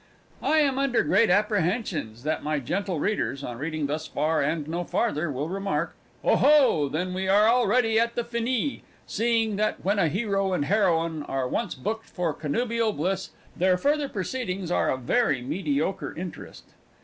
[0.41, 4.83] I am under great apprehensions that my gentle readers, on reading thus far and no
[4.83, 5.93] further, will remark:
[6.23, 6.89] "Oho!
[6.89, 11.47] then we are already at the finis, seeing that when a hero and heroine are
[11.47, 16.73] once booked for connubial bliss, their further proceedings are of very mediocre interest!"